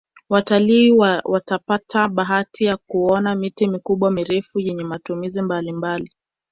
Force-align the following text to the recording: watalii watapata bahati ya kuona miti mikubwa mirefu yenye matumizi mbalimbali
watalii 0.29 0.91
watapata 1.25 2.07
bahati 2.07 2.63
ya 2.65 2.77
kuona 2.77 3.35
miti 3.35 3.67
mikubwa 3.67 4.11
mirefu 4.11 4.59
yenye 4.59 4.83
matumizi 4.83 5.41
mbalimbali 5.41 6.11